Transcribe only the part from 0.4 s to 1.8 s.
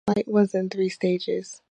in three stages.